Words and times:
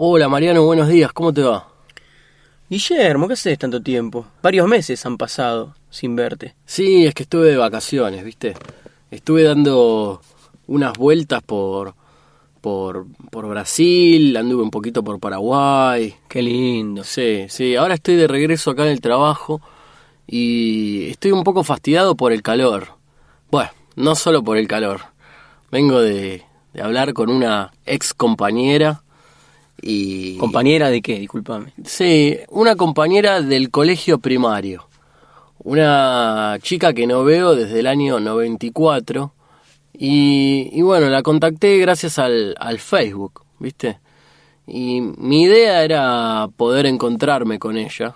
Hola 0.00 0.28
Mariano, 0.28 0.62
buenos 0.62 0.86
días, 0.86 1.12
¿cómo 1.12 1.32
te 1.32 1.42
va? 1.42 1.66
Guillermo, 2.70 3.26
¿qué 3.26 3.32
haces 3.32 3.58
tanto 3.58 3.82
tiempo? 3.82 4.28
Varios 4.40 4.68
meses 4.68 5.04
han 5.04 5.18
pasado 5.18 5.74
sin 5.90 6.14
verte. 6.14 6.54
Sí, 6.64 7.04
es 7.04 7.14
que 7.14 7.24
estuve 7.24 7.50
de 7.50 7.56
vacaciones, 7.56 8.22
¿viste? 8.22 8.54
Estuve 9.10 9.42
dando 9.42 10.20
unas 10.68 10.96
vueltas 10.96 11.42
por, 11.42 11.96
por, 12.60 13.06
por 13.32 13.48
Brasil, 13.48 14.36
anduve 14.36 14.62
un 14.62 14.70
poquito 14.70 15.02
por 15.02 15.18
Paraguay. 15.18 16.14
Qué 16.28 16.42
lindo. 16.42 17.02
Sí, 17.02 17.46
sí, 17.48 17.74
ahora 17.74 17.94
estoy 17.94 18.14
de 18.14 18.28
regreso 18.28 18.70
acá 18.70 18.84
en 18.84 18.92
el 18.92 19.00
trabajo 19.00 19.60
y 20.28 21.08
estoy 21.10 21.32
un 21.32 21.42
poco 21.42 21.64
fastidiado 21.64 22.14
por 22.14 22.30
el 22.30 22.42
calor. 22.42 22.86
Bueno, 23.50 23.70
no 23.96 24.14
solo 24.14 24.44
por 24.44 24.58
el 24.58 24.68
calor. 24.68 25.00
Vengo 25.72 26.00
de, 26.00 26.44
de 26.72 26.82
hablar 26.82 27.14
con 27.14 27.30
una 27.30 27.72
ex 27.84 28.14
compañera 28.14 29.02
y... 29.80 30.36
¿Compañera 30.38 30.90
de 30.90 31.02
qué? 31.02 31.18
Discúlpame. 31.18 31.72
Sí, 31.84 32.38
una 32.48 32.76
compañera 32.76 33.42
del 33.42 33.70
colegio 33.70 34.18
primario. 34.18 34.86
Una 35.58 36.58
chica 36.62 36.92
que 36.92 37.06
no 37.06 37.24
veo 37.24 37.54
desde 37.54 37.80
el 37.80 37.86
año 37.86 38.20
94. 38.20 39.32
Y, 39.94 40.70
y 40.72 40.82
bueno, 40.82 41.08
la 41.08 41.22
contacté 41.22 41.78
gracias 41.78 42.18
al, 42.18 42.54
al 42.58 42.78
Facebook, 42.78 43.42
¿viste? 43.58 43.98
Y 44.66 45.00
mi 45.00 45.42
idea 45.42 45.82
era 45.82 46.48
poder 46.56 46.86
encontrarme 46.86 47.58
con 47.58 47.76
ella. 47.76 48.14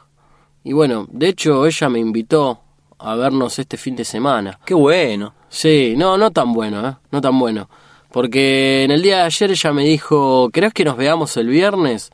Y 0.64 0.72
bueno, 0.72 1.06
de 1.10 1.28
hecho 1.28 1.66
ella 1.66 1.88
me 1.88 1.98
invitó 1.98 2.60
a 2.98 3.16
vernos 3.16 3.58
este 3.58 3.76
fin 3.76 3.96
de 3.96 4.04
semana. 4.04 4.58
Qué 4.64 4.74
bueno. 4.74 5.34
Sí, 5.48 5.94
no, 5.96 6.16
no 6.16 6.30
tan 6.30 6.52
bueno, 6.52 6.88
¿eh? 6.88 6.96
No 7.10 7.20
tan 7.20 7.38
bueno. 7.38 7.68
Porque 8.12 8.84
en 8.84 8.90
el 8.90 9.02
día 9.02 9.18
de 9.18 9.22
ayer 9.22 9.50
ella 9.50 9.72
me 9.72 9.84
dijo, 9.84 10.50
¿querés 10.52 10.74
que 10.74 10.84
nos 10.84 10.96
veamos 10.96 11.36
el 11.38 11.48
viernes? 11.48 12.10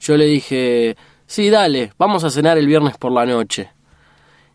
Yo 0.00 0.16
le 0.16 0.26
dije, 0.26 0.96
sí, 1.26 1.50
dale, 1.50 1.92
vamos 1.98 2.22
a 2.22 2.30
cenar 2.30 2.56
el 2.56 2.66
viernes 2.66 2.96
por 2.96 3.12
la 3.12 3.26
noche. 3.26 3.70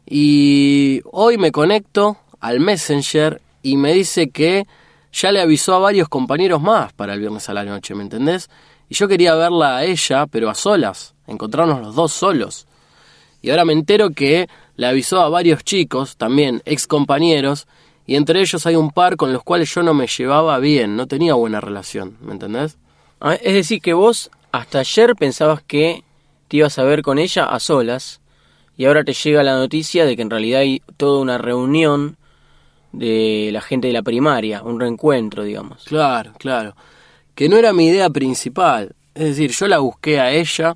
Y 0.05 1.01
hoy 1.11 1.37
me 1.37 1.51
conecto 1.51 2.17
al 2.39 2.59
Messenger 2.61 3.41
y 3.61 3.75
me 3.75 3.93
dice 3.93 4.29
que 4.29 4.67
ya 5.11 5.31
le 5.31 5.41
avisó 5.41 5.75
a 5.75 5.79
varios 5.79 6.07
compañeros 6.07 6.61
más 6.61 6.93
para 6.93 7.13
el 7.13 7.19
viernes 7.19 7.49
a 7.49 7.53
la 7.53 7.65
noche, 7.65 7.93
¿me 7.93 8.03
entendés? 8.03 8.49
Y 8.87 8.95
yo 8.95 9.07
quería 9.07 9.35
verla 9.35 9.77
a 9.77 9.83
ella, 9.83 10.27
pero 10.27 10.49
a 10.49 10.55
solas, 10.55 11.15
encontrarnos 11.27 11.81
los 11.81 11.95
dos 11.95 12.13
solos. 12.13 12.67
Y 13.41 13.49
ahora 13.49 13.65
me 13.65 13.73
entero 13.73 14.11
que 14.11 14.47
le 14.75 14.87
avisó 14.87 15.21
a 15.21 15.29
varios 15.29 15.63
chicos, 15.63 16.17
también 16.17 16.61
ex 16.65 16.87
compañeros, 16.87 17.67
y 18.05 18.15
entre 18.15 18.41
ellos 18.41 18.65
hay 18.65 18.75
un 18.75 18.91
par 18.91 19.15
con 19.17 19.33
los 19.33 19.43
cuales 19.43 19.73
yo 19.73 19.83
no 19.83 19.93
me 19.93 20.07
llevaba 20.07 20.59
bien, 20.59 20.95
no 20.95 21.07
tenía 21.07 21.33
buena 21.33 21.61
relación, 21.61 22.17
¿me 22.21 22.33
entendés? 22.33 22.77
Ah, 23.19 23.35
Es 23.35 23.53
decir, 23.53 23.81
que 23.81 23.93
vos 23.93 24.29
hasta 24.51 24.79
ayer 24.79 25.15
pensabas 25.15 25.61
que 25.63 26.03
te 26.47 26.57
ibas 26.57 26.77
a 26.79 26.83
ver 26.83 27.01
con 27.01 27.17
ella 27.17 27.45
a 27.45 27.59
solas 27.59 28.21
y 28.77 28.85
ahora 28.85 29.03
te 29.03 29.13
llega 29.13 29.43
la 29.43 29.55
noticia 29.57 30.05
de 30.05 30.15
que 30.15 30.21
en 30.21 30.29
realidad 30.29 30.61
hay 30.61 30.81
toda 30.97 31.21
una 31.21 31.37
reunión 31.37 32.17
de 32.91 33.49
la 33.51 33.61
gente 33.61 33.87
de 33.87 33.93
la 33.93 34.03
primaria, 34.03 34.63
un 34.63 34.79
reencuentro, 34.79 35.43
digamos. 35.43 35.83
Claro, 35.85 36.33
claro. 36.37 36.75
Que 37.33 37.49
no 37.49 37.57
era 37.57 37.73
mi 37.73 37.87
idea 37.87 38.09
principal. 38.09 38.95
Es 39.13 39.23
decir, 39.25 39.51
yo 39.51 39.67
la 39.67 39.79
busqué 39.79 40.19
a 40.19 40.31
ella 40.31 40.75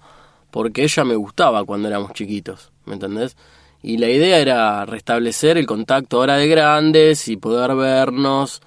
porque 0.52 0.84
ella 0.84 1.04
me 1.04 1.16
gustaba 1.16 1.64
cuando 1.64 1.88
éramos 1.88 2.14
chiquitos, 2.14 2.72
¿me 2.86 2.94
entendés? 2.94 3.38
Y 3.82 3.98
la 3.98 4.10
idea 4.10 4.40
era 4.40 4.86
restablecer 4.86 5.58
el 5.58 5.66
contacto 5.66 6.18
ahora 6.18 6.36
de 6.38 6.48
grandes 6.48 7.28
y 7.28 7.38
poder 7.38 7.76
vernos, 7.76 8.62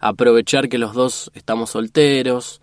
aprovechar 0.00 0.68
que 0.68 0.78
los 0.78 0.94
dos 0.94 1.30
estamos 1.34 1.70
solteros. 1.70 2.60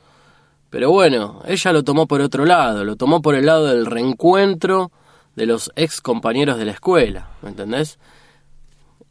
Pero 0.69 0.91
bueno, 0.91 1.41
ella 1.47 1.71
lo 1.71 1.83
tomó 1.83 2.05
por 2.05 2.19
otro 2.21 2.45
lado, 2.45 2.83
lo 2.83 2.97
tomó 2.97 3.21
por 3.21 3.35
el 3.35 3.45
lado 3.45 3.67
del 3.67 3.85
reencuentro 3.85 4.91
de 5.35 5.45
los 5.45 5.71
ex 5.75 6.01
compañeros 6.01 6.57
de 6.57 6.65
la 6.65 6.71
escuela, 6.71 7.29
¿me 7.41 7.49
entendés? 7.49 7.97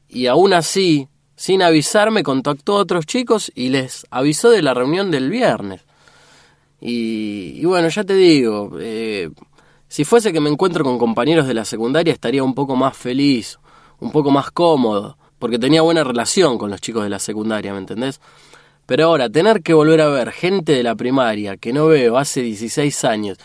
Y 0.09 0.27
aún 0.27 0.53
así, 0.53 1.09
sin 1.37 1.63
avisarme, 1.63 2.23
contactó 2.23 2.77
a 2.77 2.81
otros 2.81 3.07
chicos 3.07 3.51
y 3.55 3.71
les 3.71 4.07
avisó 4.11 4.51
de 4.51 4.63
la 4.63 4.75
reunión 4.75 5.11
del 5.11 5.31
viernes. 5.31 5.83
Y, 6.81 7.55
y 7.57 7.65
bueno, 7.65 7.89
ya 7.89 8.05
te 8.05 8.15
digo, 8.15 8.77
eh, 8.79 9.31
si 9.95 10.03
fuese 10.05 10.33
que 10.33 10.41
me 10.41 10.51
encuentro 10.51 10.83
con 10.83 10.99
compañeros 10.99 11.47
de 11.47 11.55
la 11.55 11.65
secundaria 11.65 12.13
estaría 12.13 12.43
un 12.43 12.53
poco 12.53 12.75
más 12.75 12.97
feliz, 12.97 13.61
un 14.01 14.11
poco 14.11 14.33
más 14.33 14.51
cómodo, 14.51 15.17
porque 15.39 15.57
tenía 15.57 15.83
buena 15.83 16.03
relación 16.03 16.59
con 16.59 16.69
los 16.69 16.81
chicos 16.81 17.05
de 17.05 17.11
la 17.11 17.21
secundaria, 17.21 17.73
¿me 17.73 17.79
entendés? 17.79 18.21
Pero 18.87 19.05
ahora, 19.05 19.31
tener 19.31 19.63
que 19.63 19.73
volver 19.73 20.01
a 20.01 20.09
ver 20.09 20.33
gente 20.33 20.73
de 20.73 20.83
la 20.83 20.97
primaria 20.97 21.57
que 21.59 21.73
no 21.73 21.87
veo 21.87 22.19
hace 22.19 22.43
16 22.43 23.05
años 23.05 23.39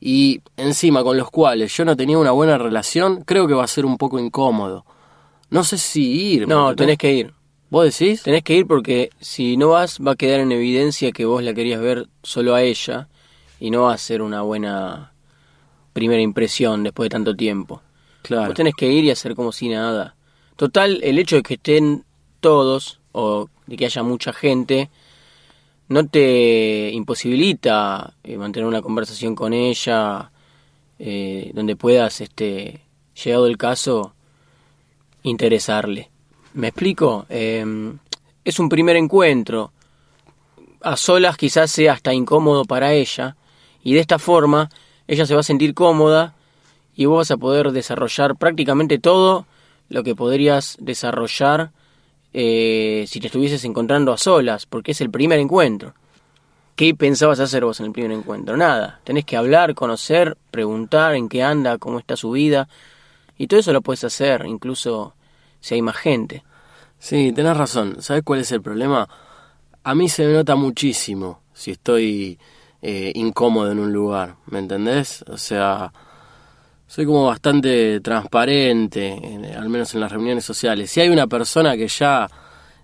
y 0.00 0.40
encima 0.56 1.02
con 1.02 1.16
los 1.16 1.32
cuales 1.32 1.76
yo 1.76 1.84
no 1.84 1.96
tenía 1.96 2.16
una 2.16 2.30
buena 2.30 2.58
relación, 2.58 3.24
creo 3.24 3.48
que 3.48 3.54
va 3.54 3.64
a 3.64 3.66
ser 3.66 3.84
un 3.84 3.96
poco 3.96 4.20
incómodo. 4.20 4.84
No 5.50 5.64
sé 5.64 5.78
si 5.78 6.32
ir. 6.32 6.46
¿me 6.46 6.54
No, 6.54 6.76
tenés 6.76 6.96
que 6.96 7.12
ir. 7.12 7.32
¿Vos 7.70 7.98
decís? 7.98 8.22
Tenés 8.22 8.44
que 8.44 8.54
ir 8.54 8.68
porque 8.68 9.10
si 9.18 9.56
no 9.56 9.70
vas 9.70 9.98
va 9.98 10.12
a 10.12 10.16
quedar 10.16 10.38
en 10.38 10.52
evidencia 10.52 11.10
que 11.10 11.24
vos 11.24 11.42
la 11.42 11.54
querías 11.54 11.80
ver 11.80 12.06
solo 12.22 12.54
a 12.54 12.62
ella 12.62 13.08
y 13.58 13.72
no 13.72 13.82
va 13.82 13.94
a 13.94 13.98
ser 13.98 14.22
una 14.22 14.42
buena 14.42 15.12
primera 15.98 16.22
impresión 16.22 16.84
después 16.84 17.06
de 17.06 17.10
tanto 17.10 17.34
tiempo. 17.34 17.82
Claro. 18.22 18.46
Vos 18.46 18.54
tenés 18.54 18.74
que 18.74 18.86
ir 18.86 19.04
y 19.04 19.10
hacer 19.10 19.34
como 19.34 19.52
si 19.52 19.68
nada. 19.68 20.14
Total, 20.56 21.00
el 21.02 21.18
hecho 21.18 21.36
de 21.36 21.42
que 21.42 21.54
estén 21.54 22.04
todos 22.40 23.00
o 23.12 23.48
de 23.66 23.76
que 23.76 23.86
haya 23.86 24.02
mucha 24.02 24.32
gente 24.32 24.90
no 25.88 26.06
te 26.06 26.90
imposibilita 26.92 28.14
eh, 28.22 28.36
mantener 28.36 28.66
una 28.66 28.82
conversación 28.82 29.34
con 29.34 29.52
ella 29.52 30.30
eh, 30.98 31.50
donde 31.54 31.76
puedas, 31.76 32.20
este, 32.20 32.80
llegado 33.24 33.46
el 33.46 33.56
caso, 33.56 34.14
interesarle. 35.22 36.10
¿Me 36.54 36.68
explico? 36.68 37.26
Eh, 37.28 37.64
es 38.44 38.58
un 38.58 38.68
primer 38.68 38.96
encuentro. 38.96 39.72
A 40.80 40.96
solas 40.96 41.36
quizás 41.36 41.70
sea 41.70 41.94
hasta 41.94 42.14
incómodo 42.14 42.64
para 42.64 42.92
ella 42.92 43.36
y 43.82 43.94
de 43.94 44.00
esta 44.00 44.18
forma 44.18 44.68
ella 45.08 45.26
se 45.26 45.34
va 45.34 45.40
a 45.40 45.44
sentir 45.44 45.74
cómoda 45.74 46.34
y 46.94 47.06
vos 47.06 47.18
vas 47.18 47.30
a 47.30 47.36
poder 47.36 47.72
desarrollar 47.72 48.36
prácticamente 48.36 48.98
todo 48.98 49.46
lo 49.88 50.04
que 50.04 50.14
podrías 50.14 50.76
desarrollar 50.80 51.70
eh, 52.34 53.06
si 53.08 53.18
te 53.18 53.26
estuvieses 53.26 53.64
encontrando 53.64 54.12
a 54.12 54.18
solas, 54.18 54.66
porque 54.66 54.92
es 54.92 55.00
el 55.00 55.10
primer 55.10 55.40
encuentro. 55.40 55.94
¿Qué 56.76 56.94
pensabas 56.94 57.40
hacer 57.40 57.64
vos 57.64 57.80
en 57.80 57.86
el 57.86 57.92
primer 57.92 58.12
encuentro? 58.12 58.56
Nada. 58.56 59.00
Tenés 59.02 59.24
que 59.24 59.36
hablar, 59.36 59.74
conocer, 59.74 60.36
preguntar 60.50 61.14
en 61.14 61.28
qué 61.28 61.42
anda, 61.42 61.78
cómo 61.78 61.98
está 61.98 62.14
su 62.14 62.30
vida. 62.30 62.68
Y 63.36 63.46
todo 63.46 63.58
eso 63.58 63.72
lo 63.72 63.80
puedes 63.80 64.04
hacer, 64.04 64.44
incluso 64.46 65.14
si 65.60 65.74
hay 65.74 65.82
más 65.82 65.96
gente. 65.96 66.44
Sí, 66.98 67.32
tenés 67.32 67.56
razón. 67.56 67.96
¿Sabes 68.00 68.22
cuál 68.22 68.40
es 68.40 68.52
el 68.52 68.60
problema? 68.60 69.08
A 69.82 69.94
mí 69.94 70.08
se 70.08 70.26
me 70.26 70.34
nota 70.34 70.54
muchísimo 70.54 71.40
si 71.54 71.72
estoy 71.72 72.38
eh, 72.82 73.12
incómodo 73.14 73.72
en 73.72 73.78
un 73.78 73.92
lugar, 73.92 74.36
¿me 74.46 74.58
entendés? 74.60 75.24
O 75.28 75.36
sea, 75.36 75.92
soy 76.86 77.04
como 77.06 77.26
bastante 77.26 78.00
transparente, 78.00 79.08
en- 79.08 79.44
al 79.44 79.68
menos 79.68 79.94
en 79.94 80.00
las 80.00 80.10
reuniones 80.12 80.44
sociales. 80.44 80.90
Si 80.90 81.00
hay 81.00 81.08
una 81.10 81.26
persona 81.26 81.76
que 81.76 81.88
ya 81.88 82.28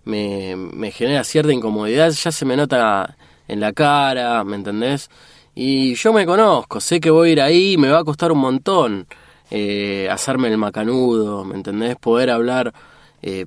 me, 0.05 0.55
me 0.57 0.91
genera 0.91 1.25
cierta 1.25 1.53
incomodidad, 1.53 2.11
ya 2.11 2.31
se 2.33 2.45
me 2.45 2.57
nota 2.57 3.17
en 3.49 3.61
la 3.61 3.73
cara, 3.73 4.45
¿me 4.45 4.57
entendés? 4.57 5.11
Y 5.55 5.95
yo 5.95 6.13
me 6.13 6.27
conozco, 6.27 6.81
sé 6.81 7.01
que 7.01 7.11
voy 7.11 7.31
a 7.31 7.33
ir 7.33 7.41
ahí, 7.41 7.77
me 7.79 7.89
va 7.89 8.01
a 8.01 8.05
costar 8.05 8.33
un 8.33 8.39
montón 8.39 9.07
eh, 9.51 10.09
hacerme 10.11 10.49
el 10.49 10.59
macanudo, 10.59 11.45
¿me 11.45 11.55
entendés? 11.55 11.97
Poder 11.97 12.31
hablar 12.31 12.75
eh, 13.23 13.47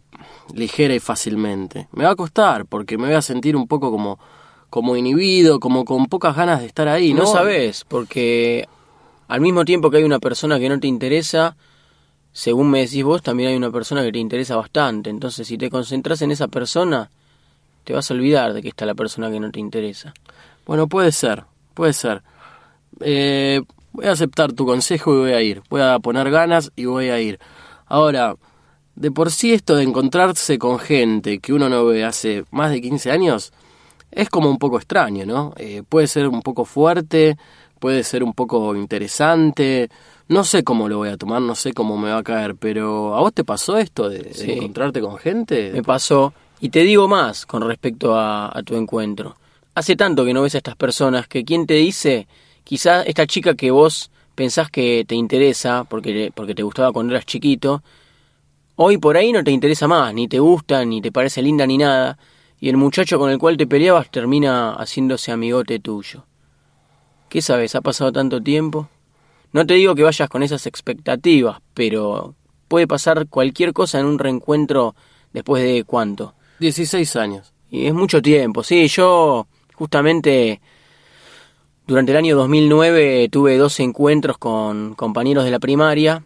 ligera 0.53 0.95
y 0.95 0.99
fácilmente. 0.99 1.87
Me 1.91 2.05
va 2.05 2.11
a 2.11 2.15
costar 2.15 2.65
porque 2.65 2.97
me 2.97 3.07
voy 3.07 3.15
a 3.15 3.21
sentir 3.21 3.55
un 3.55 3.67
poco 3.67 3.91
como, 3.91 4.17
como 4.69 4.95
inhibido, 4.95 5.59
como 5.59 5.85
con 5.85 6.07
pocas 6.07 6.35
ganas 6.35 6.59
de 6.59 6.67
estar 6.67 6.87
ahí, 6.87 7.13
no 7.13 7.25
sabes, 7.25 7.85
porque 7.87 8.67
al 9.27 9.41
mismo 9.41 9.65
tiempo 9.65 9.89
que 9.89 9.97
hay 9.97 10.03
una 10.03 10.19
persona 10.19 10.59
que 10.59 10.69
no 10.69 10.79
te 10.79 10.87
interesa, 10.87 11.55
según 12.31 12.69
me 12.69 12.81
decís 12.81 13.03
vos, 13.03 13.21
también 13.21 13.49
hay 13.49 13.55
una 13.55 13.71
persona 13.71 14.03
que 14.03 14.11
te 14.11 14.19
interesa 14.19 14.55
bastante. 14.55 15.09
Entonces, 15.09 15.47
si 15.47 15.57
te 15.57 15.69
concentras 15.69 16.21
en 16.21 16.31
esa 16.31 16.47
persona, 16.47 17.09
te 17.83 17.93
vas 17.93 18.11
a 18.11 18.13
olvidar 18.13 18.53
de 18.53 18.61
que 18.61 18.69
está 18.69 18.85
la 18.85 18.95
persona 18.95 19.31
que 19.31 19.39
no 19.39 19.49
te 19.49 19.59
interesa. 19.59 20.13
Bueno, 20.65 20.87
puede 20.87 21.11
ser, 21.11 21.45
puede 21.73 21.93
ser. 21.93 22.21
Eh, 22.99 23.61
voy 23.91 24.05
a 24.05 24.11
aceptar 24.11 24.53
tu 24.53 24.65
consejo 24.65 25.13
y 25.15 25.17
voy 25.17 25.31
a 25.31 25.41
ir. 25.41 25.63
Voy 25.69 25.81
a 25.81 25.97
poner 25.99 26.29
ganas 26.29 26.71
y 26.75 26.85
voy 26.85 27.09
a 27.09 27.19
ir. 27.19 27.39
Ahora, 27.85 28.35
de 28.95 29.11
por 29.11 29.31
sí 29.31 29.53
esto 29.53 29.75
de 29.75 29.83
encontrarse 29.83 30.59
con 30.59 30.79
gente 30.79 31.39
que 31.39 31.53
uno 31.53 31.69
no 31.69 31.85
ve 31.85 32.03
hace 32.03 32.45
más 32.51 32.71
de 32.71 32.81
15 32.81 33.11
años 33.11 33.53
es 34.11 34.29
como 34.29 34.49
un 34.49 34.57
poco 34.57 34.77
extraño, 34.77 35.25
¿no? 35.25 35.53
Eh, 35.57 35.83
puede 35.87 36.07
ser 36.07 36.27
un 36.27 36.41
poco 36.41 36.65
fuerte, 36.65 37.37
puede 37.79 38.03
ser 38.03 38.23
un 38.23 38.33
poco 38.33 38.75
interesante. 38.75 39.89
No 40.27 40.43
sé 40.43 40.63
cómo 40.63 40.89
lo 40.89 40.97
voy 40.97 41.09
a 41.09 41.17
tomar, 41.17 41.41
no 41.41 41.55
sé 41.55 41.73
cómo 41.73 41.97
me 41.97 42.09
va 42.09 42.17
a 42.17 42.23
caer, 42.23 42.55
pero 42.55 43.15
¿a 43.15 43.21
vos 43.21 43.33
te 43.33 43.43
pasó 43.43 43.77
esto 43.77 44.09
de, 44.09 44.31
encontrarte 44.37 45.01
con 45.01 45.17
gente? 45.17 45.71
Me 45.71 45.83
pasó, 45.83 46.33
y 46.59 46.69
te 46.69 46.81
digo 46.81 47.07
más 47.07 47.45
con 47.45 47.61
respecto 47.65 48.15
a, 48.15 48.57
a 48.57 48.63
tu 48.63 48.75
encuentro. 48.75 49.37
Hace 49.75 49.95
tanto 49.95 50.25
que 50.25 50.33
no 50.33 50.41
ves 50.41 50.55
a 50.55 50.57
estas 50.57 50.75
personas 50.75 51.27
que 51.27 51.45
quién 51.45 51.65
te 51.65 51.75
dice 51.75 52.27
quizá 52.67 53.03
esta 53.03 53.25
chica 53.25 53.55
que 53.55 53.71
vos 53.71 54.11
pensás 54.35 54.69
que 54.69 55.05
te 55.07 55.15
interesa 55.15 55.85
porque, 55.85 56.31
porque 56.35 56.53
te 56.53 56.63
gustaba 56.63 56.91
cuando 56.91 57.13
eras 57.13 57.25
chiquito, 57.25 57.81
hoy 58.75 58.97
por 58.97 59.15
ahí 59.15 59.31
no 59.31 59.43
te 59.43 59.51
interesa 59.51 59.87
más, 59.87 60.13
ni 60.13 60.27
te 60.27 60.39
gusta, 60.39 60.83
ni 60.83 61.01
te 61.01 61.11
parece 61.11 61.41
linda, 61.41 61.65
ni 61.65 61.77
nada, 61.77 62.17
y 62.59 62.69
el 62.69 62.77
muchacho 62.77 63.19
con 63.19 63.29
el 63.29 63.37
cual 63.37 63.57
te 63.57 63.67
peleabas 63.67 64.09
termina 64.09 64.73
haciéndose 64.73 65.31
amigote 65.31 65.79
tuyo. 65.79 66.25
¿Qué 67.29 67.41
sabes? 67.41 67.75
¿Ha 67.75 67.81
pasado 67.81 68.11
tanto 68.11 68.41
tiempo? 68.41 68.89
No 69.51 69.65
te 69.65 69.75
digo 69.75 69.95
que 69.95 70.03
vayas 70.03 70.29
con 70.29 70.43
esas 70.43 70.65
expectativas, 70.65 71.59
pero 71.73 72.35
puede 72.67 72.87
pasar 72.87 73.27
cualquier 73.27 73.73
cosa 73.73 73.99
en 73.99 74.05
un 74.05 74.19
reencuentro 74.19 74.95
después 75.33 75.63
de 75.63 75.83
cuánto. 75.83 76.33
16 76.59 77.15
años. 77.15 77.53
Y 77.69 77.85
es 77.85 77.93
mucho 77.93 78.21
tiempo, 78.21 78.63
sí, 78.63 78.87
yo 78.87 79.47
justamente 79.75 80.61
durante 81.85 82.11
el 82.11 82.17
año 82.17 82.35
2009 82.35 83.29
tuve 83.29 83.57
dos 83.57 83.79
encuentros 83.79 84.37
con 84.37 84.95
compañeros 84.95 85.43
de 85.45 85.51
la 85.51 85.59
primaria 85.59 86.23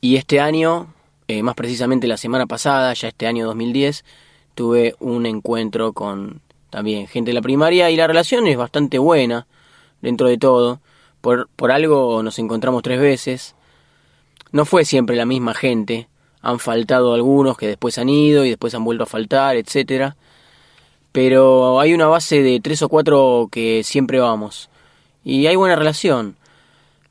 y 0.00 0.16
este 0.16 0.40
año, 0.40 0.94
eh, 1.28 1.42
más 1.42 1.54
precisamente 1.54 2.06
la 2.06 2.16
semana 2.16 2.46
pasada, 2.46 2.92
ya 2.94 3.08
este 3.08 3.26
año 3.26 3.46
2010, 3.46 4.04
tuve 4.58 4.96
un 4.98 5.24
encuentro 5.24 5.92
con 5.92 6.40
también 6.68 7.06
gente 7.06 7.30
de 7.30 7.34
la 7.36 7.42
primaria 7.42 7.92
y 7.92 7.96
la 7.96 8.08
relación 8.08 8.48
es 8.48 8.56
bastante 8.56 8.98
buena 8.98 9.46
dentro 10.02 10.26
de 10.26 10.36
todo. 10.36 10.80
Por, 11.20 11.48
por 11.54 11.70
algo 11.70 12.24
nos 12.24 12.40
encontramos 12.40 12.82
tres 12.82 12.98
veces. 12.98 13.54
No 14.50 14.64
fue 14.64 14.84
siempre 14.84 15.14
la 15.14 15.26
misma 15.26 15.54
gente. 15.54 16.08
Han 16.42 16.58
faltado 16.58 17.14
algunos 17.14 17.56
que 17.56 17.68
después 17.68 17.98
han 17.98 18.08
ido 18.08 18.44
y 18.44 18.48
después 18.48 18.74
han 18.74 18.82
vuelto 18.82 19.04
a 19.04 19.06
faltar, 19.06 19.54
etcétera. 19.54 20.16
Pero 21.12 21.78
hay 21.78 21.94
una 21.94 22.08
base 22.08 22.42
de 22.42 22.58
tres 22.58 22.82
o 22.82 22.88
cuatro 22.88 23.48
que 23.52 23.84
siempre 23.84 24.18
vamos 24.18 24.70
y 25.22 25.46
hay 25.46 25.54
buena 25.54 25.76
relación. 25.76 26.34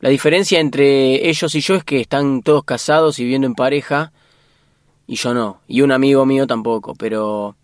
La 0.01 0.09
diferencia 0.09 0.59
entre 0.59 1.29
ellos 1.29 1.55
y 1.55 1.61
yo 1.61 1.75
es 1.75 1.85
que 1.85 2.01
están 2.01 2.43
todos 2.43 2.65
casados 2.65 3.19
y 3.19 3.23
viviendo 3.23 3.47
en 3.47 3.55
pareja 3.55 4.11
y 5.07 5.15
yo 5.15 5.33
no, 5.33 5.62
y 5.68 5.81
un 5.81 5.92
amigo 5.92 6.25
mío 6.25 6.45
tampoco, 6.45 6.94
pero 6.95 7.56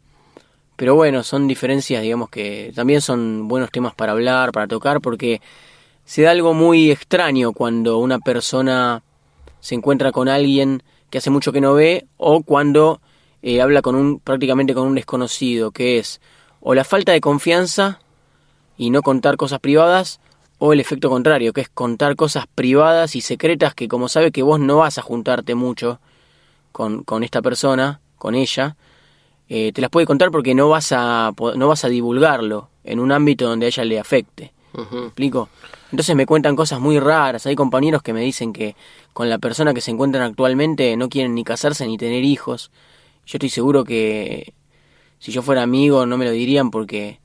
pero 0.76 0.96
bueno, 0.96 1.24
son 1.24 1.48
diferencias, 1.48 2.02
digamos 2.02 2.30
que 2.30 2.72
también 2.74 3.02
son 3.02 3.48
buenos 3.48 3.70
temas 3.70 3.94
para 3.94 4.14
hablar, 4.14 4.52
para 4.52 4.68
tocar 4.68 5.02
porque 5.02 5.42
se 6.06 6.24
da 6.24 6.32
algo 6.32 6.54
muy 6.54 6.90
extraño 6.90 7.54
cuando 7.54 8.00
una 8.00 8.20
persona 8.20 9.04
se 9.60 9.76
encuentra 9.76 10.12
con 10.12 10.28
alguien 10.28 10.82
que 11.10 11.20
hace 11.20 11.30
mucho 11.30 11.52
que 11.52 11.62
no 11.62 11.74
ve 11.76 12.08
o 12.18 12.42
cuando 12.42 13.02
eh, 13.44 13.62
habla 13.62 13.82
con 13.82 13.96
un 13.96 14.20
prácticamente 14.20 14.74
con 14.74 14.88
un 14.88 14.96
desconocido, 14.96 15.72
que 15.72 16.00
es 16.00 16.22
o 16.60 16.74
la 16.74 16.84
falta 16.84 17.12
de 17.12 17.22
confianza 17.22 18.00
y 18.78 18.90
no 18.90 19.02
contar 19.02 19.38
cosas 19.38 19.60
privadas 19.60 20.20
o 20.58 20.74
el 20.74 20.80
efecto 20.80 21.10
contrario, 21.10 21.54
que 21.54 21.62
es 21.62 21.70
contar 21.70 22.16
cosas 22.16 22.46
privadas 22.48 23.16
y 23.16 23.22
secretas 23.22 23.76
que 23.76 23.88
como 23.88 24.08
sabe 24.08 24.32
que 24.32 24.44
vos 24.44 24.60
no 24.60 24.78
vas 24.78 24.98
a 24.98 25.02
juntarte 25.02 25.56
mucho 25.56 26.00
con, 26.74 27.04
con 27.04 27.24
esta 27.24 27.42
persona, 27.42 28.02
con 28.18 28.36
ella, 28.36 28.76
eh, 29.48 29.72
te 29.72 29.80
las 29.80 29.90
puede 29.90 30.06
contar 30.06 30.32
porque 30.32 30.54
no 30.54 30.68
vas, 30.68 30.92
a, 30.92 31.32
no 31.56 31.68
vas 31.68 31.86
a 31.86 31.88
divulgarlo 31.88 32.70
en 32.84 33.00
un 33.00 33.14
ámbito 33.14 33.48
donde 33.48 33.68
a 33.68 33.70
ella 33.70 33.86
le 33.86 34.00
afecte. 34.00 34.52
¿Me 34.74 35.06
explico? 35.06 35.50
Entonces 35.92 36.16
me 36.16 36.26
cuentan 36.26 36.56
cosas 36.56 36.80
muy 36.80 37.00
raras. 37.00 37.46
Hay 37.46 37.56
compañeros 37.56 38.02
que 38.02 38.12
me 38.12 38.22
dicen 38.22 38.52
que 38.52 38.76
con 39.14 39.30
la 39.30 39.38
persona 39.38 39.74
que 39.74 39.82
se 39.82 39.92
encuentran 39.92 40.24
actualmente 40.24 40.98
no 40.98 41.08
quieren 41.08 41.36
ni 41.36 41.44
casarse 41.44 41.86
ni 41.86 41.98
tener 41.98 42.24
hijos. 42.24 42.72
Yo 43.28 43.38
estoy 43.38 43.50
seguro 43.50 43.84
que 43.84 44.54
si 45.20 45.32
yo 45.32 45.44
fuera 45.44 45.62
amigo 45.62 46.08
no 46.08 46.18
me 46.18 46.26
lo 46.26 46.32
dirían 46.32 46.72
porque 46.72 47.20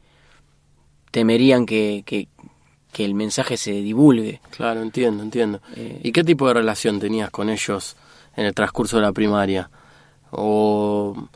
temerían 1.11 1.65
que, 1.65 2.05
que 2.05 3.05
el 3.05 3.15
mensaje 3.15 3.56
se 3.56 3.73
divulgue. 3.73 4.43
Claro, 4.50 4.83
entiendo, 4.83 5.23
entiendo. 5.23 5.62
Eh, 5.75 6.00
¿Y 6.03 6.12
qué 6.12 6.23
tipo 6.23 6.47
de 6.49 6.55
relación 6.55 7.00
tenías 7.00 7.31
con 7.31 7.49
ellos 7.49 7.97
en 8.38 8.46
el 8.46 8.55
transcurso 8.55 8.96
de 8.96 9.02
la 9.02 9.12
primaria? 9.12 9.69
O, 10.31 11.29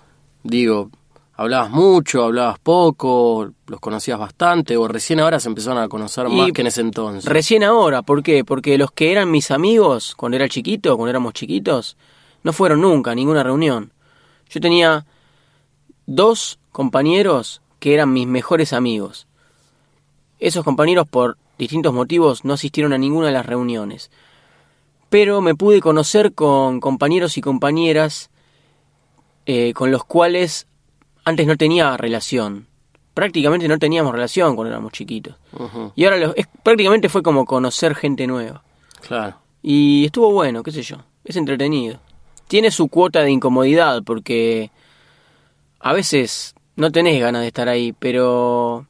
digo, 0.44 0.88
¿hablabas 1.34 1.70
mucho, 1.70 2.22
hablabas 2.22 2.60
poco, 2.60 3.50
los 3.66 3.80
conocías 3.80 4.20
bastante 4.20 4.76
o 4.76 4.86
recién 4.86 5.18
ahora 5.18 5.40
se 5.40 5.48
empezaron 5.48 5.82
a 5.82 5.88
conocer 5.88 6.28
más 6.28 6.52
que 6.52 6.60
en 6.60 6.68
ese 6.68 6.80
entonces? 6.80 7.24
Recién 7.24 7.64
ahora, 7.64 8.02
¿por 8.02 8.22
qué? 8.22 8.44
Porque 8.44 8.78
los 8.78 8.92
que 8.92 9.10
eran 9.10 9.32
mis 9.32 9.50
amigos 9.50 10.14
cuando 10.14 10.36
era 10.36 10.48
chiquito, 10.48 10.96
cuando 10.96 11.10
éramos 11.10 11.32
chiquitos, 11.32 11.96
no 12.44 12.52
fueron 12.52 12.80
nunca 12.80 13.10
a 13.10 13.14
ninguna 13.16 13.42
reunión. 13.42 13.92
Yo 14.48 14.60
tenía 14.60 15.04
dos 16.06 16.60
compañeros 16.70 17.62
que 17.80 17.94
eran 17.94 18.12
mis 18.12 18.28
mejores 18.28 18.72
amigos. 18.72 19.26
Esos 20.38 20.62
compañeros 20.62 21.08
por 21.08 21.36
distintos 21.58 21.92
motivos 21.92 22.44
no 22.44 22.52
asistieron 22.52 22.92
a 22.92 22.98
ninguna 22.98 23.26
de 23.26 23.32
las 23.32 23.46
reuniones. 23.46 24.12
Pero 25.12 25.42
me 25.42 25.54
pude 25.54 25.82
conocer 25.82 26.32
con 26.32 26.80
compañeros 26.80 27.36
y 27.36 27.42
compañeras 27.42 28.30
eh, 29.44 29.74
con 29.74 29.90
los 29.90 30.04
cuales 30.04 30.66
antes 31.22 31.46
no 31.46 31.58
tenía 31.58 31.98
relación. 31.98 32.66
Prácticamente 33.12 33.68
no 33.68 33.78
teníamos 33.78 34.14
relación 34.14 34.56
cuando 34.56 34.72
éramos 34.72 34.92
chiquitos. 34.92 35.36
Y 35.96 36.06
ahora 36.06 36.32
prácticamente 36.62 37.10
fue 37.10 37.22
como 37.22 37.44
conocer 37.44 37.94
gente 37.94 38.26
nueva. 38.26 38.62
Claro. 39.06 39.36
Y 39.60 40.06
estuvo 40.06 40.32
bueno, 40.32 40.62
qué 40.62 40.72
sé 40.72 40.80
yo. 40.80 40.96
Es 41.26 41.36
entretenido. 41.36 42.00
Tiene 42.48 42.70
su 42.70 42.88
cuota 42.88 43.20
de 43.20 43.32
incomodidad 43.32 44.02
porque 44.04 44.70
a 45.78 45.92
veces 45.92 46.54
no 46.74 46.90
tenés 46.90 47.20
ganas 47.20 47.42
de 47.42 47.48
estar 47.48 47.68
ahí, 47.68 47.92
pero 47.92 48.86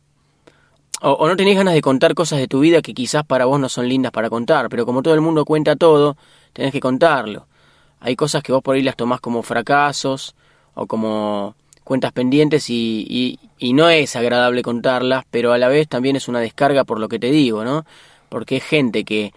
o, 1.02 1.26
no 1.26 1.37
tenés 1.37 1.56
ganas 1.56 1.75
de 1.75 1.82
contar 1.82 2.14
cosas 2.14 2.38
de 2.38 2.46
tu 2.49 2.60
vida 2.60 2.81
que 2.81 2.94
quizás 2.94 3.25
para 3.25 3.44
vos 3.44 3.58
no 3.58 3.69
son 3.69 3.88
lindas 3.88 4.12
para 4.12 4.31
contar, 4.31 4.69
pero 4.69 4.87
como 4.87 5.02
todo 5.02 5.14
el 5.14 5.20
mundo 5.20 5.44
cuenta 5.44 5.75
todo, 5.75 6.16
tenés 6.52 6.72
que 6.72 6.81
contarlo. 6.81 7.46
Hay 8.00 8.16
cosas 8.16 8.43
que 8.43 8.52
vos 8.52 8.62
por 8.62 8.76
ahí 8.76 8.82
las 8.82 8.96
tomás 8.96 9.20
como 9.20 9.43
fracasos 9.43 10.34
o 10.75 10.87
como 10.87 11.56
cuentas 11.84 12.12
pendientes 12.12 12.70
y, 12.70 13.38
y, 13.58 13.72
no 13.72 13.88
es 13.88 14.16
agradable 14.16 14.62
contarlas, 14.62 15.25
pero 15.31 15.52
a 15.52 15.58
la 15.58 15.69
vez 15.69 15.88
también 15.88 16.16
es 16.16 16.28
una 16.28 16.40
descarga 16.40 16.84
por 16.84 17.00
lo 17.00 17.08
que 17.08 17.19
te 17.19 17.31
digo, 17.31 17.64
¿no? 17.64 17.84
Porque 18.28 18.56
es 18.58 18.64
gente 18.64 19.04
que 19.04 19.32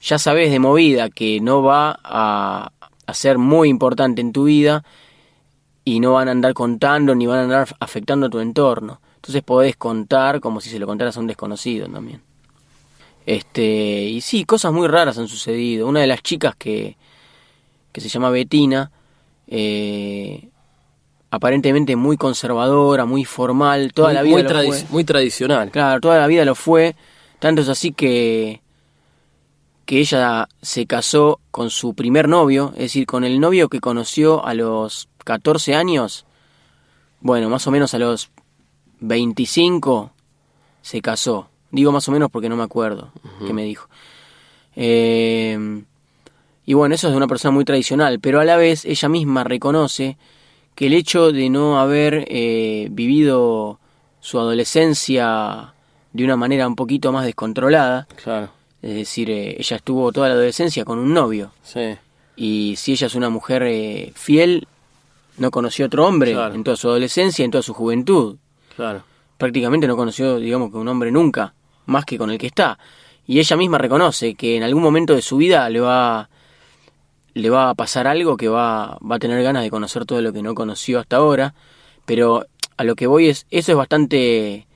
ya 0.00 0.18
sabes 0.18 0.50
de 0.50 0.58
movida 0.58 1.10
que 1.10 1.40
no 1.40 1.62
va 1.62 1.98
a, 2.02 2.72
a 3.06 3.14
ser 3.14 3.38
muy 3.38 3.68
importante 3.68 4.20
en 4.20 4.32
tu 4.32 4.44
vida 4.44 4.84
y 5.84 6.00
no 6.00 6.14
van 6.14 6.28
a 6.28 6.32
andar 6.32 6.54
contando 6.54 7.14
ni 7.14 7.26
van 7.26 7.38
a 7.40 7.42
andar 7.42 7.76
afectando 7.80 8.26
a 8.26 8.30
tu 8.30 8.38
entorno. 8.38 9.00
Entonces 9.22 9.44
podés 9.44 9.76
contar 9.76 10.40
como 10.40 10.60
si 10.60 10.68
se 10.68 10.80
lo 10.80 10.86
contaras 10.88 11.16
a 11.16 11.20
un 11.20 11.28
desconocido 11.28 11.86
también. 11.86 12.20
Este, 13.24 14.02
y 14.02 14.20
sí, 14.20 14.44
cosas 14.44 14.72
muy 14.72 14.88
raras 14.88 15.16
han 15.16 15.28
sucedido. 15.28 15.86
Una 15.86 16.00
de 16.00 16.08
las 16.08 16.24
chicas 16.24 16.56
que, 16.56 16.96
que 17.92 18.00
se 18.00 18.08
llama 18.08 18.30
Betina, 18.30 18.90
eh, 19.46 20.48
aparentemente 21.30 21.94
muy 21.94 22.16
conservadora, 22.16 23.04
muy 23.04 23.24
formal, 23.24 23.92
toda 23.92 24.12
la 24.12 24.22
vida 24.22 24.42
muy, 24.42 24.42
lo 24.42 24.72
fue. 24.72 24.84
muy 24.90 25.04
tradicional. 25.04 25.70
Claro, 25.70 26.00
toda 26.00 26.18
la 26.18 26.26
vida 26.26 26.44
lo 26.44 26.56
fue. 26.56 26.96
Tanto 27.38 27.62
es 27.62 27.68
así 27.68 27.92
que 27.92 28.60
que 29.86 30.00
ella 30.00 30.48
se 30.62 30.86
casó 30.86 31.38
con 31.52 31.70
su 31.70 31.94
primer 31.94 32.28
novio, 32.28 32.72
es 32.74 32.82
decir, 32.82 33.06
con 33.06 33.22
el 33.22 33.38
novio 33.38 33.68
que 33.68 33.78
conoció 33.78 34.44
a 34.44 34.54
los 34.54 35.08
14 35.24 35.76
años, 35.76 36.24
bueno, 37.20 37.48
más 37.48 37.68
o 37.68 37.70
menos 37.70 37.94
a 37.94 37.98
los 37.98 38.30
25 39.02 40.10
se 40.80 41.00
casó. 41.02 41.48
Digo 41.70 41.92
más 41.92 42.08
o 42.08 42.12
menos 42.12 42.30
porque 42.30 42.48
no 42.48 42.56
me 42.56 42.62
acuerdo 42.62 43.10
qué 43.46 43.52
me 43.52 43.64
dijo. 43.64 43.88
Eh, 44.76 45.82
y 46.64 46.74
bueno, 46.74 46.94
eso 46.94 47.08
es 47.08 47.12
de 47.12 47.16
una 47.16 47.26
persona 47.26 47.52
muy 47.52 47.64
tradicional, 47.64 48.20
pero 48.20 48.40
a 48.40 48.44
la 48.44 48.56
vez 48.56 48.84
ella 48.84 49.08
misma 49.08 49.44
reconoce 49.44 50.16
que 50.74 50.86
el 50.86 50.94
hecho 50.94 51.32
de 51.32 51.50
no 51.50 51.80
haber 51.80 52.26
eh, 52.28 52.88
vivido 52.90 53.78
su 54.20 54.38
adolescencia 54.38 55.74
de 56.12 56.24
una 56.24 56.36
manera 56.36 56.68
un 56.68 56.76
poquito 56.76 57.10
más 57.10 57.24
descontrolada, 57.24 58.06
claro. 58.22 58.50
es 58.80 58.94
decir, 58.94 59.30
eh, 59.30 59.56
ella 59.58 59.76
estuvo 59.76 60.12
toda 60.12 60.28
la 60.28 60.34
adolescencia 60.34 60.84
con 60.84 60.98
un 60.98 61.12
novio. 61.12 61.52
Sí. 61.62 61.96
Y 62.36 62.74
si 62.76 62.92
ella 62.92 63.08
es 63.08 63.14
una 63.14 63.28
mujer 63.28 64.12
fiel, 64.14 64.66
no 65.38 65.50
conoció 65.50 65.86
otro 65.86 66.06
hombre 66.06 66.32
en 66.32 66.64
toda 66.64 66.76
su 66.76 66.88
adolescencia, 66.88 67.44
en 67.44 67.50
toda 67.50 67.62
su 67.62 67.74
juventud. 67.74 68.36
Claro. 68.76 69.02
Prácticamente 69.38 69.86
no 69.86 69.96
conoció, 69.96 70.38
digamos, 70.38 70.70
que 70.70 70.76
un 70.76 70.88
hombre 70.88 71.10
nunca, 71.10 71.54
más 71.86 72.04
que 72.04 72.18
con 72.18 72.30
el 72.30 72.38
que 72.38 72.46
está. 72.46 72.78
Y 73.26 73.38
ella 73.38 73.56
misma 73.56 73.78
reconoce 73.78 74.34
que 74.34 74.56
en 74.56 74.62
algún 74.62 74.82
momento 74.82 75.14
de 75.14 75.22
su 75.22 75.36
vida 75.36 75.68
le 75.70 75.80
va, 75.80 76.28
le 77.34 77.50
va 77.50 77.70
a 77.70 77.74
pasar 77.74 78.06
algo 78.06 78.36
que 78.36 78.48
va, 78.48 78.98
va 78.98 79.16
a 79.16 79.18
tener 79.18 79.42
ganas 79.42 79.62
de 79.62 79.70
conocer 79.70 80.04
todo 80.04 80.20
lo 80.20 80.32
que 80.32 80.42
no 80.42 80.54
conoció 80.54 81.00
hasta 81.00 81.16
ahora. 81.16 81.54
Pero 82.04 82.46
a 82.76 82.84
lo 82.84 82.94
que 82.94 83.06
voy 83.06 83.28
es, 83.28 83.46
eso 83.50 83.72
es 83.72 83.78
bastante 83.78 84.66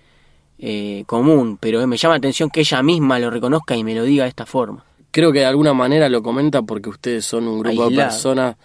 eh, 0.58 1.04
común, 1.06 1.58
pero 1.60 1.86
me 1.86 1.96
llama 1.96 2.14
la 2.14 2.18
atención 2.18 2.50
que 2.50 2.60
ella 2.60 2.82
misma 2.82 3.18
lo 3.18 3.30
reconozca 3.30 3.76
y 3.76 3.84
me 3.84 3.94
lo 3.94 4.04
diga 4.04 4.24
de 4.24 4.30
esta 4.30 4.46
forma. 4.46 4.84
Creo 5.10 5.32
que 5.32 5.40
de 5.40 5.46
alguna 5.46 5.74
manera 5.74 6.08
lo 6.08 6.22
comenta 6.22 6.62
porque 6.62 6.88
ustedes 6.88 7.24
son 7.24 7.48
un 7.48 7.60
grupo 7.60 7.90
de 7.90 7.96
personas 7.96 8.56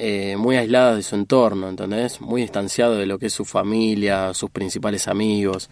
eh, 0.00 0.36
muy 0.36 0.56
aislado 0.56 0.94
de 0.94 1.02
su 1.02 1.16
entorno, 1.16 1.68
¿entendés? 1.68 2.20
Muy 2.20 2.42
distanciado 2.42 2.94
de 2.94 3.04
lo 3.04 3.18
que 3.18 3.26
es 3.26 3.32
su 3.32 3.44
familia, 3.44 4.32
sus 4.32 4.48
principales 4.48 5.08
amigos. 5.08 5.68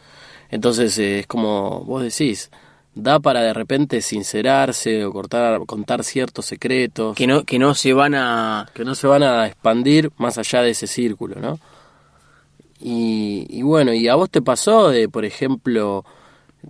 Entonces 0.50 0.98
eh, 0.98 1.20
es 1.20 1.26
como 1.28 1.84
vos 1.84 2.02
decís, 2.02 2.50
da 2.96 3.20
para 3.20 3.42
de 3.42 3.54
repente 3.54 4.00
sincerarse 4.00 5.04
o 5.04 5.12
cortar, 5.12 5.64
contar 5.66 6.02
ciertos 6.02 6.46
secretos 6.46 7.14
Que 7.14 7.28
no, 7.28 7.44
que 7.44 7.60
no 7.60 7.74
se 7.74 7.92
van 7.92 8.16
a... 8.16 8.68
que 8.74 8.84
no 8.84 8.96
se 8.96 9.06
van 9.06 9.22
a 9.22 9.46
expandir 9.46 10.10
más 10.16 10.38
allá 10.38 10.62
de 10.62 10.70
ese 10.70 10.88
círculo, 10.88 11.40
¿no? 11.40 11.60
Y, 12.80 13.46
y 13.48 13.62
bueno, 13.62 13.94
¿y 13.94 14.08
a 14.08 14.16
vos 14.16 14.28
te 14.28 14.42
pasó 14.42 14.90
de, 14.90 15.08
por 15.08 15.24
ejemplo, 15.24 16.04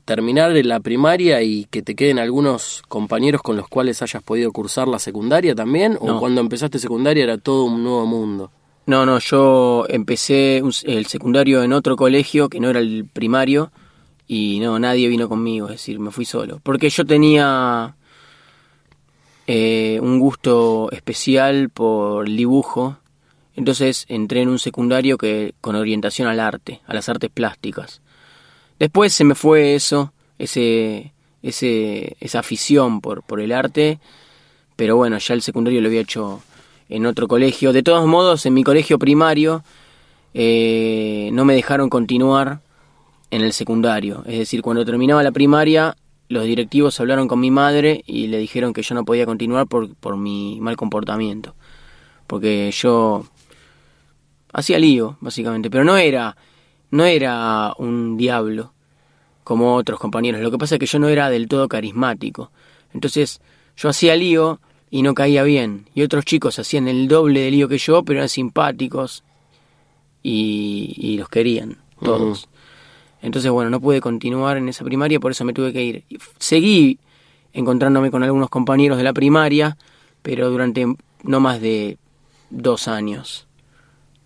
terminar 0.05 0.53
la 0.53 0.81
primaria 0.81 1.43
y 1.43 1.65
que 1.67 1.83
te 1.83 1.95
queden 1.95 2.19
algunos 2.19 2.83
compañeros 2.89 3.43
con 3.43 3.57
los 3.57 3.69
cuales 3.69 4.03
hayas 4.03 4.23
podido 4.23 4.53
cursar 4.53 4.89
la 4.89 4.99
secundaria 4.99 5.55
también? 5.55 5.97
¿O 6.01 6.07
No. 6.07 6.21
cuando 6.21 6.41
empezaste 6.41 6.79
secundaria 6.79 7.25
era 7.25 7.39
todo 7.39 7.65
un 7.65 7.83
nuevo 7.83 8.07
mundo? 8.07 8.51
No, 8.87 9.05
no, 9.05 9.19
yo 9.19 9.85
empecé 9.89 10.59
el 10.85 11.07
secundario 11.07 11.63
en 11.65 11.73
otro 11.73 11.97
colegio 11.97 12.49
que 12.49 12.61
no 12.61 12.71
era 12.71 12.79
el 12.79 13.05
primario 13.13 13.73
y 14.29 14.61
no, 14.61 14.79
nadie 14.79 15.09
vino 15.09 15.29
conmigo, 15.29 15.67
es 15.67 15.73
decir, 15.73 15.99
me 15.99 16.11
fui 16.13 16.25
solo. 16.25 16.61
Porque 16.63 16.89
yo 16.91 17.05
tenía 17.05 17.97
eh, 19.47 19.99
un 20.03 20.19
gusto 20.19 20.89
especial 20.93 21.71
por 21.71 22.27
el 22.29 22.37
dibujo, 22.37 22.99
entonces 23.55 24.05
entré 24.09 24.43
en 24.43 24.49
un 24.49 24.59
secundario 24.59 25.19
que 25.19 25.55
con 25.61 25.77
orientación 25.77 26.29
al 26.29 26.41
arte, 26.41 26.81
a 26.87 26.95
las 26.95 27.09
artes 27.09 27.31
plásticas. 27.33 28.01
Después 28.79 29.13
se 29.13 29.25
me 29.25 29.35
fue 29.35 29.75
eso, 29.75 30.13
ese, 30.39 31.13
ese, 31.43 32.17
esa 32.21 32.41
afición 32.41 33.01
por, 33.01 33.23
por 33.23 33.41
el 33.41 33.53
arte, 33.53 33.99
pero 34.77 34.97
bueno, 34.97 35.19
ya 35.19 35.35
el 35.35 35.43
secundario 35.43 35.81
lo 35.81 35.89
había 35.89 36.03
hecho 36.03 36.43
en 36.89 37.07
otro 37.07 37.29
colegio. 37.29 37.73
De 37.73 37.83
todos 37.83 38.07
modos, 38.07 38.45
en 38.47 38.55
mi 38.55 38.63
colegio 38.63 38.99
primario 38.99 39.65
eh, 40.35 41.31
no 41.33 41.45
me 41.45 41.55
dejaron 41.55 41.89
continuar 41.89 42.61
en 43.31 43.43
el 43.43 43.53
secundario. 43.53 44.23
Es 44.27 44.39
decir, 44.39 44.63
cuando 44.63 44.85
terminaba 44.85 45.23
la 45.23 45.33
primaria, 45.33 45.97
los 46.29 46.45
directivos 46.45 47.01
hablaron 47.01 47.29
con 47.29 47.41
mi 47.41 47.51
madre 47.51 48.03
y 48.07 48.27
le 48.27 48.39
dijeron 48.39 48.73
que 48.73 48.83
yo 48.83 48.95
no 48.95 49.05
podía 49.05 49.27
continuar 49.27 49.67
por, 49.67 49.95
por 49.95 50.17
mi 50.17 50.59
mal 50.61 50.77
comportamiento. 50.77 51.55
Porque 52.27 52.71
yo 52.73 53.25
hacía 54.53 54.79
lío, 54.79 55.17
básicamente, 55.21 55.71
pero 55.71 55.85
no 55.85 55.97
era, 55.97 56.37
no 56.91 57.05
era 57.05 57.73
un 57.79 58.17
diablo 58.17 58.73
como 59.45 59.75
otros 59.75 60.01
compañeros. 60.01 60.41
Lo 60.41 60.51
que 60.51 60.59
pasa 60.59 60.75
es 60.75 60.79
que 60.79 60.87
yo 60.87 60.99
no 60.99 61.09
era 61.09 61.31
del 61.31 61.49
todo 61.49 61.69
carismático. 61.69 62.51
Entonces, 62.93 63.41
yo 63.77 63.89
hacía 63.89 64.17
lío 64.17 64.61
y 64.91 65.03
no 65.03 65.15
caía 65.15 65.43
bien. 65.43 65.89
Y 65.95 66.03
otros 66.03 66.25
chicos 66.25 66.59
hacían 66.59 66.89
el 66.89 67.09
doble 67.09 67.41
de 67.41 67.51
lío 67.51 67.69
que 67.69 67.79
yo, 67.79 68.03
pero 68.05 68.19
eran 68.19 68.29
simpáticos 68.29 69.25
y, 70.23 70.95
y 70.97 71.17
los 71.19 71.29
querían, 71.29 71.79
todos. 72.03 72.49
Entonces, 73.23 73.51
bueno, 73.51 73.71
no 73.71 73.81
pude 73.81 74.01
continuar 74.01 74.57
en 74.57 74.69
esa 74.69 74.85
primaria, 74.85 75.21
por 75.21 75.33
eso 75.33 75.45
me 75.45 75.53
tuve 75.53 75.73
que 75.73 75.83
ir. 75.83 76.05
Seguí 76.39 76.99
encontrándome 77.53 78.11
con 78.11 78.23
algunos 78.23 78.51
compañeros 78.51 78.99
de 78.99 79.05
la 79.05 79.13
primaria, 79.13 79.77
pero 80.23 80.51
durante 80.51 80.87
no 81.23 81.41
más 81.41 81.61
de 81.61 81.99
dos 82.51 82.89
años 82.89 83.47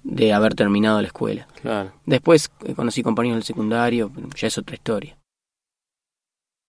de 0.02 0.32
haber 0.32 0.54
terminado 0.54 1.00
la 1.00 1.08
escuela. 1.08 1.46
Claro. 1.60 1.92
Después 2.06 2.50
eh, 2.64 2.74
conocí 2.74 3.02
compañeros 3.02 3.38
del 3.38 3.44
secundario, 3.44 4.10
ya 4.36 4.48
es 4.48 4.58
otra 4.58 4.74
historia. 4.74 5.16